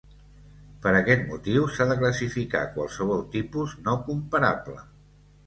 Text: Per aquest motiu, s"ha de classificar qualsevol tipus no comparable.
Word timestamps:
Per 0.85 0.93
aquest 0.99 1.27
motiu, 1.33 1.67
s"ha 1.73 1.87
de 1.91 1.97
classificar 1.99 2.63
qualsevol 2.79 3.23
tipus 3.37 3.77
no 3.91 3.97
comparable. 4.09 4.83